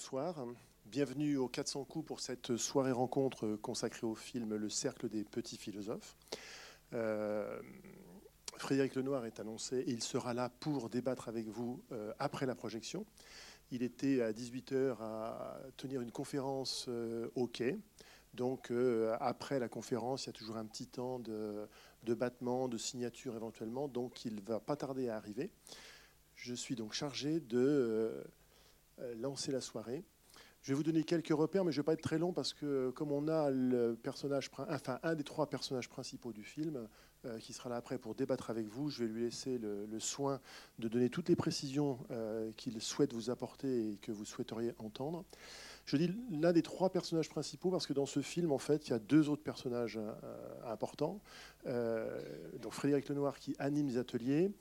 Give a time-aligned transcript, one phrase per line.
[0.00, 0.46] bonsoir.
[0.86, 5.58] Bienvenue au 400 coups pour cette soirée rencontre consacrée au film Le Cercle des petits
[5.58, 6.16] philosophes.
[6.94, 7.60] Euh,
[8.56, 12.54] Frédéric Lenoir est annoncé et il sera là pour débattre avec vous euh, après la
[12.54, 13.04] projection.
[13.72, 17.76] Il était à 18h à tenir une conférence euh, au quai.
[18.32, 18.72] Donc
[19.20, 21.68] après la conférence, il y a toujours un petit temps de,
[22.04, 23.86] de battement, de signature éventuellement.
[23.86, 25.50] Donc il va pas tarder à arriver.
[26.36, 28.24] Je suis donc chargé de
[29.18, 30.04] lancer la soirée.
[30.62, 32.52] Je vais vous donner quelques repères, mais je ne vais pas être très long parce
[32.52, 36.86] que comme on a le personnage, enfin un des trois personnages principaux du film,
[37.24, 40.40] euh, qui sera là après pour débattre avec vous, je vais lui laisser le, soin
[40.78, 45.24] de donner toutes les précisions euh, qu'il souhaite vous apporter et que vous souhaiteriez entendre.
[45.86, 48.90] Je dis l'un des trois personnages principaux parce que dans ce film, en fait, il
[48.90, 51.20] y a deux autres personnages euh, importants.
[51.64, 54.52] donc Frédéric Lenoir qui anime les ateliers,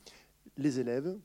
[0.58, 1.18] les élèves,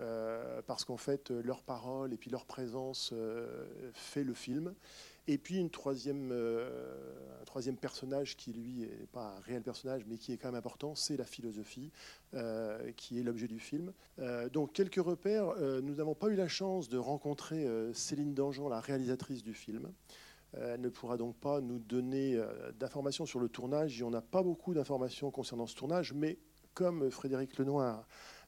[0.00, 4.74] euh, parce qu'en fait, leur parole et puis leur présence euh, fait le film.
[5.26, 6.68] Et puis une troisième, euh,
[7.40, 10.56] un troisième personnage qui, lui, n'est pas un réel personnage, mais qui est quand même
[10.56, 11.92] important, c'est la philosophie,
[12.96, 13.92] qui est l'objet du film.
[14.52, 15.54] donc, quelques repères.
[15.82, 19.92] nous n'avons pas eu la chance de rencontrer Céline Dangean, la réalisatrice du film.
[20.54, 22.40] Elle ne pourra donc pas nous donner
[22.78, 23.98] d'informations sur le tournage.
[23.98, 26.38] Il n'y en a pas beaucoup d'informations concernant ce tournage, mais
[26.74, 28.39] comme Frédéric Lenoir euh,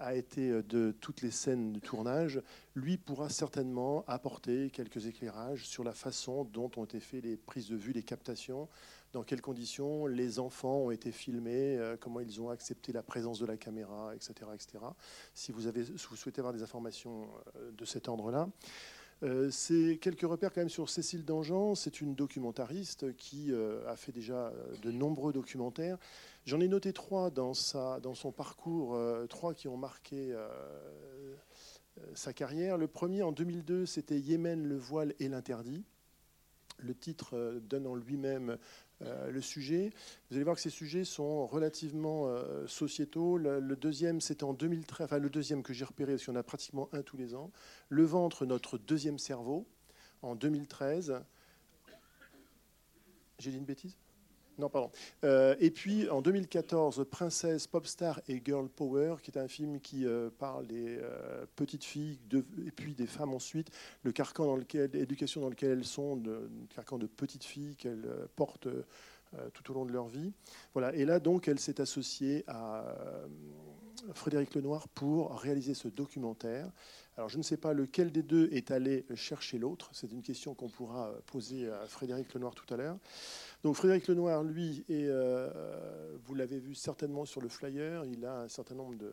[0.00, 2.40] a été euh, de toutes les scènes de tournage,
[2.74, 7.68] lui pourra certainement apporter quelques éclairages sur la façon dont ont été faites les prises
[7.68, 8.68] de vue, les captations,
[9.12, 13.38] dans quelles conditions les enfants ont été filmés, euh, comment ils ont accepté la présence
[13.38, 14.34] de la caméra, etc.
[14.54, 14.84] etc.
[15.34, 17.28] Si, vous avez, si vous souhaitez avoir des informations
[17.72, 18.48] de cet ordre-là.
[19.50, 21.74] C'est quelques repères quand sur Cécile Dangean.
[21.74, 23.52] C'est une documentariste qui
[23.86, 25.98] a fait déjà de nombreux documentaires.
[26.46, 30.46] J'en ai noté trois dans, sa, dans son parcours, euh, trois qui ont marqué euh,
[31.98, 32.78] euh, sa carrière.
[32.78, 35.84] Le premier, en 2002, c'était Yémen, le voile et l'interdit.
[36.78, 38.58] Le titre donne en lui-même
[39.00, 39.90] le sujet.
[40.30, 42.28] Vous allez voir que ces sujets sont relativement
[42.66, 43.36] sociétaux.
[43.36, 46.40] Le, deuxième, c'était en 2013, enfin le deuxième que j'ai repéré, parce qu'il y en
[46.40, 47.50] a pratiquement un tous les ans.
[47.88, 49.66] Le ventre, notre deuxième cerveau,
[50.22, 51.20] en 2013.
[53.38, 53.96] J'ai dit une bêtise?
[54.58, 54.90] Non, pardon.
[55.24, 60.06] Euh, et puis en 2014, Princesse, Popstar et Girl Power, qui est un film qui
[60.06, 62.18] euh, parle des euh, petites filles
[62.66, 63.70] et puis des femmes ensuite,
[64.02, 68.08] le carcan dans lequel, l'éducation dans lequel elles sont, le carcan de petites filles qu'elles
[68.34, 68.68] portent
[69.52, 70.32] tout au long de leur vie.
[70.72, 70.94] Voilà.
[70.94, 72.84] Et là, donc, elle s'est associée à
[74.14, 76.70] Frédéric Lenoir pour réaliser ce documentaire.
[77.16, 79.88] Alors, je ne sais pas lequel des deux est allé chercher l'autre.
[79.92, 82.98] C'est une question qu'on pourra poser à Frédéric Lenoir tout à l'heure.
[83.62, 88.48] Donc Frédéric Lenoir, lui, euh, vous l'avez vu certainement sur le flyer, il a un
[88.48, 89.12] certain nombre de,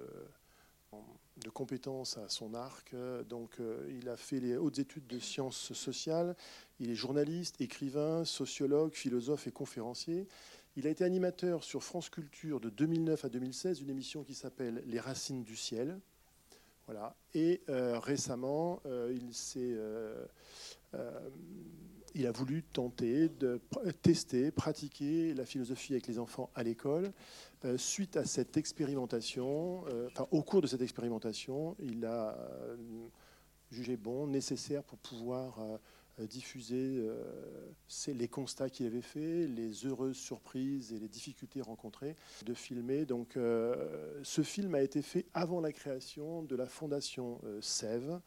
[1.37, 2.93] de compétences à son arc.
[3.29, 6.35] Donc euh, il a fait les hautes études de sciences sociales,
[6.79, 10.27] il est journaliste, écrivain, sociologue, philosophe et conférencier.
[10.75, 14.83] Il a été animateur sur France Culture de 2009 à 2016, une émission qui s'appelle
[14.87, 15.99] Les Racines du ciel.
[16.87, 17.15] Voilà.
[17.33, 19.77] Et euh, récemment, il s'est
[22.15, 23.59] il a voulu tenter de
[24.01, 27.11] tester, pratiquer la philosophie avec les enfants à l'école.
[27.65, 32.75] Euh, suite à cette expérimentation, euh, enfin, au cours de cette expérimentation, il a euh,
[33.71, 35.59] jugé bon, nécessaire pour pouvoir
[36.19, 37.03] diffuser
[38.07, 42.15] les constats qu'il avait faits, les heureuses surprises et les difficultés rencontrées,
[42.45, 43.05] de filmer.
[43.05, 48.19] Donc, ce film a été fait avant la création de la fondation SEV,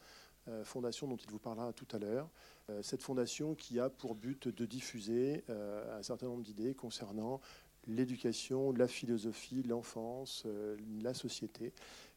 [0.64, 2.28] fondation dont il vous parlera tout à l'heure.
[2.68, 7.40] Euh, cette fondation qui a pour but de diffuser euh, un certain nombre d'idées concernant
[7.86, 11.72] l'éducation, la philosophie, l'enfance, euh, la société.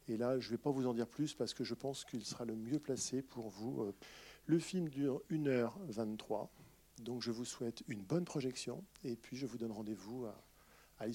[0.08, 2.24] Et là, je ne vais pas vous en dire plus parce que je pense qu'il
[2.24, 3.92] sera le mieux placé pour vous.
[4.50, 6.48] Le film dure 1h23,
[7.02, 10.34] donc je vous souhaite une bonne projection et puis je vous donne rendez-vous à,
[10.98, 11.06] à.